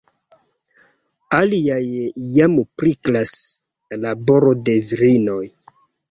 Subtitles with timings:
[1.39, 1.83] Aliaj
[2.37, 3.33] jam priklas:
[4.05, 5.43] laboro de virinoj.